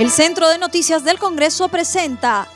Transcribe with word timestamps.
El 0.00 0.10
Centro 0.10 0.48
de 0.48 0.56
Noticias 0.56 1.04
del 1.04 1.18
Congreso 1.18 1.68
presenta 1.68 2.48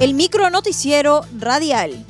el 0.00 0.12
micro 0.12 0.50
noticiero 0.50 1.24
radial. 1.38 2.04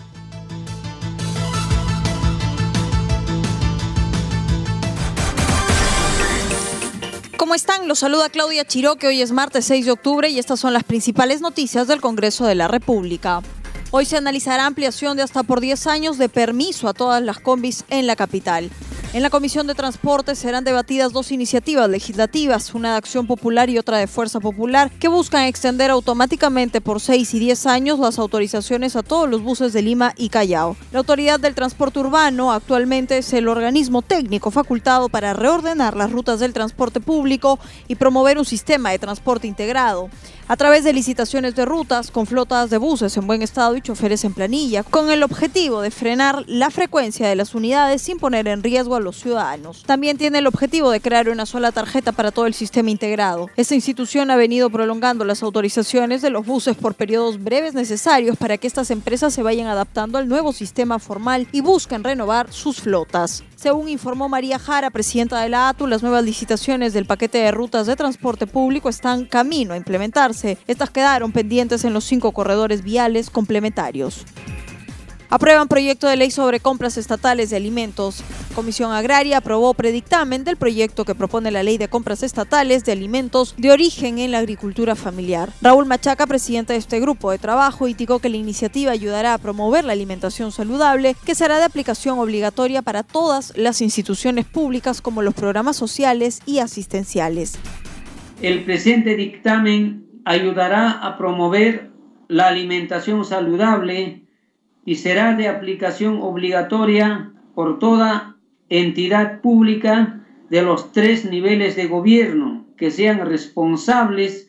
¿Cómo 7.36 7.54
están? 7.54 7.86
Los 7.86 7.98
saluda 7.98 8.30
Claudia 8.30 8.66
Chiroque. 8.66 9.08
Hoy 9.08 9.20
es 9.20 9.32
martes 9.32 9.66
6 9.66 9.84
de 9.84 9.92
octubre 9.92 10.30
y 10.30 10.38
estas 10.38 10.58
son 10.58 10.72
las 10.72 10.84
principales 10.84 11.42
noticias 11.42 11.86
del 11.86 12.00
Congreso 12.00 12.46
de 12.46 12.54
la 12.54 12.68
República. 12.68 13.42
Hoy 13.90 14.06
se 14.06 14.16
analizará 14.16 14.64
ampliación 14.64 15.18
de 15.18 15.24
hasta 15.24 15.42
por 15.42 15.60
10 15.60 15.88
años 15.88 16.16
de 16.16 16.30
permiso 16.30 16.88
a 16.88 16.94
todas 16.94 17.20
las 17.20 17.38
combis 17.38 17.84
en 17.90 18.06
la 18.06 18.16
capital. 18.16 18.70
En 19.14 19.22
la 19.22 19.28
Comisión 19.28 19.66
de 19.66 19.74
Transporte 19.74 20.34
serán 20.34 20.64
debatidas 20.64 21.12
dos 21.12 21.32
iniciativas 21.32 21.86
legislativas, 21.86 22.74
una 22.74 22.92
de 22.92 22.96
Acción 22.96 23.26
Popular 23.26 23.68
y 23.68 23.76
otra 23.76 23.98
de 23.98 24.06
Fuerza 24.06 24.40
Popular, 24.40 24.90
que 24.90 25.08
buscan 25.08 25.44
extender 25.44 25.90
automáticamente 25.90 26.80
por 26.80 26.98
6 26.98 27.34
y 27.34 27.38
10 27.38 27.66
años 27.66 27.98
las 27.98 28.18
autorizaciones 28.18 28.96
a 28.96 29.02
todos 29.02 29.28
los 29.28 29.42
buses 29.42 29.74
de 29.74 29.82
Lima 29.82 30.14
y 30.16 30.30
Callao. 30.30 30.78
La 30.92 31.00
Autoridad 31.00 31.38
del 31.38 31.54
Transporte 31.54 31.98
Urbano 31.98 32.52
actualmente 32.52 33.18
es 33.18 33.30
el 33.34 33.48
organismo 33.48 34.00
técnico 34.00 34.50
facultado 34.50 35.10
para 35.10 35.34
reordenar 35.34 35.94
las 35.94 36.10
rutas 36.10 36.40
del 36.40 36.54
transporte 36.54 36.98
público 37.00 37.58
y 37.88 37.96
promover 37.96 38.38
un 38.38 38.46
sistema 38.46 38.92
de 38.92 38.98
transporte 38.98 39.46
integrado 39.46 40.08
a 40.48 40.56
través 40.56 40.84
de 40.84 40.92
licitaciones 40.92 41.54
de 41.54 41.66
rutas 41.66 42.10
con 42.10 42.26
flotas 42.26 42.70
de 42.70 42.78
buses 42.78 43.16
en 43.16 43.26
buen 43.26 43.42
estado 43.42 43.76
y 43.76 43.82
choferes 43.82 44.24
en 44.24 44.32
planilla, 44.32 44.82
con 44.82 45.10
el 45.10 45.22
objetivo 45.22 45.82
de 45.82 45.90
frenar 45.90 46.44
la 46.46 46.70
frecuencia 46.70 47.28
de 47.28 47.36
las 47.36 47.54
unidades 47.54 48.00
sin 48.00 48.18
poner 48.18 48.48
en 48.48 48.62
riesgo 48.62 48.96
a 48.96 49.01
los 49.02 49.16
ciudadanos. 49.20 49.82
También 49.84 50.16
tiene 50.16 50.38
el 50.38 50.46
objetivo 50.46 50.90
de 50.90 51.00
crear 51.00 51.28
una 51.28 51.46
sola 51.46 51.72
tarjeta 51.72 52.12
para 52.12 52.30
todo 52.30 52.46
el 52.46 52.54
sistema 52.54 52.90
integrado. 52.90 53.50
Esta 53.56 53.74
institución 53.74 54.30
ha 54.30 54.36
venido 54.36 54.70
prolongando 54.70 55.24
las 55.24 55.42
autorizaciones 55.42 56.22
de 56.22 56.30
los 56.30 56.46
buses 56.46 56.76
por 56.76 56.94
periodos 56.94 57.42
breves 57.42 57.74
necesarios 57.74 58.36
para 58.36 58.58
que 58.58 58.66
estas 58.66 58.90
empresas 58.90 59.34
se 59.34 59.42
vayan 59.42 59.66
adaptando 59.66 60.18
al 60.18 60.28
nuevo 60.28 60.52
sistema 60.52 60.98
formal 60.98 61.48
y 61.52 61.60
busquen 61.60 62.04
renovar 62.04 62.52
sus 62.52 62.80
flotas. 62.80 63.44
Según 63.56 63.88
informó 63.88 64.28
María 64.28 64.58
Jara, 64.58 64.90
presidenta 64.90 65.40
de 65.40 65.48
la 65.48 65.68
ATU, 65.68 65.86
las 65.86 66.02
nuevas 66.02 66.24
licitaciones 66.24 66.92
del 66.92 67.06
paquete 67.06 67.38
de 67.38 67.52
rutas 67.52 67.86
de 67.86 67.94
transporte 67.94 68.46
público 68.46 68.88
están 68.88 69.24
camino 69.24 69.74
a 69.74 69.76
implementarse. 69.76 70.58
Estas 70.66 70.90
quedaron 70.90 71.30
pendientes 71.30 71.84
en 71.84 71.92
los 71.92 72.04
cinco 72.04 72.32
corredores 72.32 72.82
viales 72.82 73.30
complementarios. 73.30 74.24
Aprueban 75.32 75.66
proyecto 75.66 76.08
de 76.08 76.16
ley 76.16 76.30
sobre 76.30 76.60
compras 76.60 76.98
estatales 76.98 77.48
de 77.48 77.56
alimentos. 77.56 78.22
Comisión 78.54 78.92
Agraria 78.92 79.38
aprobó 79.38 79.72
predictamen 79.72 80.44
del 80.44 80.58
proyecto 80.58 81.06
que 81.06 81.14
propone 81.14 81.50
la 81.50 81.62
ley 81.62 81.78
de 81.78 81.88
compras 81.88 82.22
estatales 82.22 82.84
de 82.84 82.92
alimentos 82.92 83.54
de 83.56 83.70
origen 83.70 84.18
en 84.18 84.30
la 84.30 84.40
agricultura 84.40 84.94
familiar. 84.94 85.48
Raúl 85.62 85.86
Machaca, 85.86 86.26
presidente 86.26 86.74
de 86.74 86.78
este 86.80 87.00
grupo 87.00 87.30
de 87.30 87.38
trabajo, 87.38 87.88
indicó 87.88 88.18
que 88.18 88.28
la 88.28 88.36
iniciativa 88.36 88.92
ayudará 88.92 89.32
a 89.32 89.38
promover 89.38 89.86
la 89.86 89.94
alimentación 89.94 90.52
saludable, 90.52 91.16
que 91.24 91.34
será 91.34 91.56
de 91.56 91.64
aplicación 91.64 92.18
obligatoria 92.18 92.82
para 92.82 93.02
todas 93.02 93.56
las 93.56 93.80
instituciones 93.80 94.44
públicas 94.44 95.00
como 95.00 95.22
los 95.22 95.32
programas 95.32 95.76
sociales 95.76 96.42
y 96.44 96.58
asistenciales. 96.58 97.58
El 98.42 98.64
presente 98.64 99.16
dictamen 99.16 100.04
ayudará 100.26 100.90
a 100.90 101.16
promover 101.16 101.90
la 102.28 102.48
alimentación 102.48 103.24
saludable 103.24 104.21
y 104.84 104.96
será 104.96 105.34
de 105.34 105.48
aplicación 105.48 106.18
obligatoria 106.20 107.32
por 107.54 107.78
toda 107.78 108.36
entidad 108.68 109.40
pública 109.40 110.20
de 110.50 110.62
los 110.62 110.92
tres 110.92 111.24
niveles 111.24 111.76
de 111.76 111.86
gobierno 111.86 112.64
que 112.76 112.90
sean 112.90 113.20
responsables 113.26 114.48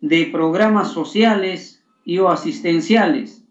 de 0.00 0.26
programas 0.26 0.88
sociales 0.88 1.82
y 2.04 2.18
o 2.18 2.28
asistenciales. 2.28 3.44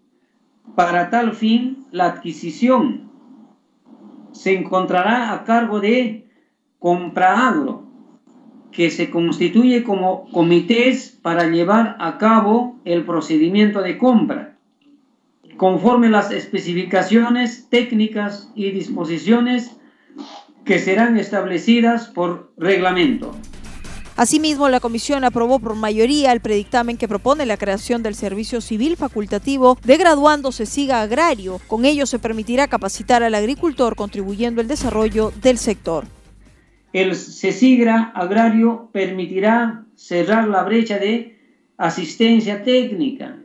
Para 0.75 1.09
tal 1.09 1.33
fin, 1.33 1.85
la 1.91 2.05
adquisición 2.05 3.09
se 4.31 4.53
encontrará 4.53 5.33
a 5.33 5.43
cargo 5.43 5.79
de 5.79 6.25
Compraagro, 6.77 7.83
que 8.71 8.89
se 8.89 9.09
constituye 9.09 9.83
como 9.83 10.29
comités 10.31 11.17
para 11.21 11.49
llevar 11.49 11.97
a 11.99 12.17
cabo 12.17 12.79
el 12.85 13.03
procedimiento 13.03 13.81
de 13.81 13.97
compra 13.97 14.48
conforme 15.59 16.09
las 16.09 16.31
especificaciones 16.31 17.67
técnicas 17.69 18.49
y 18.55 18.71
disposiciones 18.71 19.71
que 20.63 20.79
serán 20.79 21.17
establecidas 21.17 22.07
por 22.07 22.53
reglamento. 22.57 23.35
Asimismo, 24.15 24.69
la 24.69 24.79
comisión 24.79 25.25
aprobó 25.25 25.59
por 25.59 25.75
mayoría 25.75 26.31
el 26.31 26.39
predictamen 26.39 26.97
que 26.97 27.09
propone 27.09 27.45
la 27.45 27.57
creación 27.57 28.01
del 28.03 28.15
servicio 28.15 28.61
civil 28.61 28.95
facultativo 28.95 29.77
de 29.83 29.97
graduando 29.97 30.53
se 30.53 30.65
siga 30.65 31.01
agrario. 31.01 31.59
Con 31.67 31.83
ello 31.83 32.05
se 32.05 32.19
permitirá 32.19 32.67
capacitar 32.67 33.21
al 33.21 33.35
agricultor 33.35 33.97
contribuyendo 33.97 34.61
al 34.61 34.67
desarrollo 34.67 35.33
del 35.41 35.57
sector. 35.57 36.05
El 36.93 37.17
CESIGRA 37.17 38.13
agrario 38.15 38.89
permitirá 38.93 39.85
cerrar 39.95 40.47
la 40.47 40.63
brecha 40.63 40.99
de 40.99 41.37
asistencia 41.77 42.63
técnica 42.63 43.37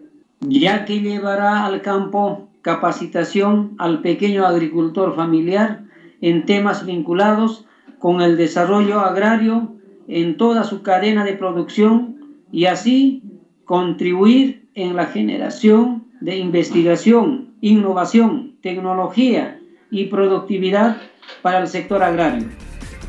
ya 0.48 0.84
que 0.84 1.00
llevará 1.00 1.64
al 1.64 1.82
campo 1.82 2.48
capacitación 2.62 3.74
al 3.78 4.00
pequeño 4.00 4.46
agricultor 4.46 5.14
familiar 5.14 5.84
en 6.20 6.46
temas 6.46 6.86
vinculados 6.86 7.66
con 7.98 8.22
el 8.22 8.36
desarrollo 8.36 9.00
agrario 9.00 9.74
en 10.08 10.36
toda 10.36 10.64
su 10.64 10.82
cadena 10.82 11.24
de 11.24 11.34
producción 11.34 12.16
y 12.50 12.66
así 12.66 13.22
contribuir 13.64 14.68
en 14.74 14.96
la 14.96 15.06
generación 15.06 16.04
de 16.20 16.36
investigación, 16.36 17.54
innovación, 17.60 18.56
tecnología 18.62 19.60
y 19.90 20.06
productividad 20.06 20.96
para 21.42 21.60
el 21.60 21.68
sector 21.68 22.02
agrario. 22.02 22.63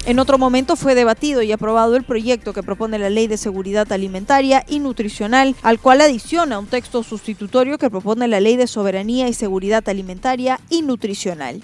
En 0.05 0.19
otro 0.19 0.37
momento 0.37 0.75
fue 0.75 0.93
debatido 0.93 1.41
y 1.41 1.51
aprobado 1.51 1.95
el 1.95 2.03
proyecto 2.03 2.53
que 2.53 2.61
propone 2.61 2.99
la 2.99 3.09
Ley 3.09 3.25
de 3.25 3.37
Seguridad 3.37 3.91
Alimentaria 3.91 4.63
y 4.67 4.77
Nutricional, 4.77 5.55
al 5.63 5.79
cual 5.79 5.99
adiciona 5.99 6.59
un 6.59 6.67
texto 6.67 7.01
sustitutorio 7.01 7.79
que 7.79 7.89
propone 7.89 8.27
la 8.27 8.39
Ley 8.39 8.55
de 8.55 8.67
Soberanía 8.67 9.27
y 9.27 9.33
Seguridad 9.33 9.89
Alimentaria 9.89 10.59
y 10.69 10.83
Nutricional. 10.83 11.63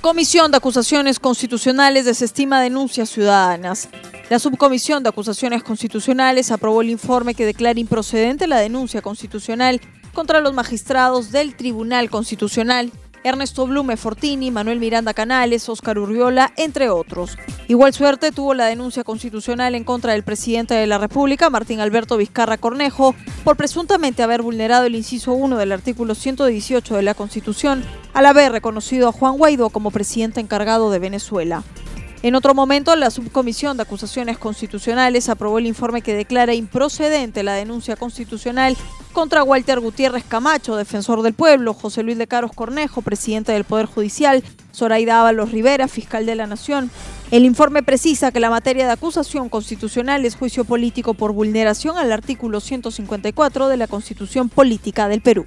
Comisión 0.00 0.52
de 0.52 0.58
Acusaciones 0.58 1.18
Constitucionales 1.18 2.04
desestima 2.04 2.62
denuncias 2.62 3.10
ciudadanas. 3.10 3.88
La 4.30 4.38
Subcomisión 4.38 5.02
de 5.02 5.08
Acusaciones 5.08 5.64
Constitucionales 5.64 6.52
aprobó 6.52 6.82
el 6.82 6.90
informe 6.90 7.34
que 7.34 7.46
declara 7.46 7.80
improcedente 7.80 8.46
la 8.46 8.60
denuncia 8.60 9.02
constitucional 9.02 9.80
contra 10.14 10.40
los 10.40 10.54
magistrados 10.54 11.32
del 11.32 11.56
Tribunal 11.56 12.10
Constitucional 12.10 12.92
Ernesto 13.28 13.66
Blume 13.66 13.96
Fortini, 13.96 14.50
Manuel 14.50 14.80
Miranda 14.80 15.14
Canales, 15.14 15.68
Oscar 15.68 15.98
Urriola, 15.98 16.52
entre 16.56 16.90
otros. 16.90 17.36
Igual 17.68 17.92
suerte 17.92 18.32
tuvo 18.32 18.54
la 18.54 18.66
denuncia 18.66 19.04
constitucional 19.04 19.74
en 19.74 19.84
contra 19.84 20.12
del 20.12 20.22
presidente 20.22 20.74
de 20.74 20.86
la 20.86 20.98
República, 20.98 21.50
Martín 21.50 21.80
Alberto 21.80 22.16
Vizcarra 22.16 22.56
Cornejo, 22.56 23.14
por 23.44 23.56
presuntamente 23.56 24.22
haber 24.22 24.42
vulnerado 24.42 24.86
el 24.86 24.94
inciso 24.94 25.32
1 25.32 25.58
del 25.58 25.72
artículo 25.72 26.14
118 26.14 26.96
de 26.96 27.02
la 27.02 27.14
Constitución 27.14 27.84
al 28.14 28.26
haber 28.26 28.52
reconocido 28.52 29.08
a 29.08 29.12
Juan 29.12 29.36
Guaidó 29.36 29.70
como 29.70 29.90
presidente 29.90 30.40
encargado 30.40 30.90
de 30.90 30.98
Venezuela. 30.98 31.62
En 32.22 32.34
otro 32.34 32.52
momento, 32.52 32.96
la 32.96 33.10
Subcomisión 33.10 33.76
de 33.76 33.84
Acusaciones 33.84 34.38
Constitucionales 34.38 35.28
aprobó 35.28 35.58
el 35.58 35.66
informe 35.66 36.02
que 36.02 36.14
declara 36.14 36.52
improcedente 36.52 37.44
la 37.44 37.54
denuncia 37.54 37.94
constitucional 37.94 38.76
contra 39.12 39.44
Walter 39.44 39.78
Gutiérrez 39.78 40.24
Camacho, 40.24 40.74
defensor 40.74 41.22
del 41.22 41.34
pueblo, 41.34 41.74
José 41.74 42.02
Luis 42.02 42.18
de 42.18 42.26
Caros 42.26 42.50
Cornejo, 42.52 43.02
presidente 43.02 43.52
del 43.52 43.62
Poder 43.62 43.86
Judicial, 43.86 44.42
Zoraida 44.74 45.20
Ábalos 45.20 45.52
Rivera, 45.52 45.86
fiscal 45.86 46.26
de 46.26 46.34
la 46.34 46.48
Nación. 46.48 46.90
El 47.30 47.44
informe 47.44 47.84
precisa 47.84 48.32
que 48.32 48.40
la 48.40 48.50
materia 48.50 48.86
de 48.86 48.92
acusación 48.92 49.48
constitucional 49.48 50.24
es 50.24 50.34
juicio 50.34 50.64
político 50.64 51.14
por 51.14 51.32
vulneración 51.32 51.98
al 51.98 52.10
artículo 52.10 52.58
154 52.58 53.68
de 53.68 53.76
la 53.76 53.86
Constitución 53.86 54.48
Política 54.48 55.08
del 55.08 55.20
Perú. 55.20 55.46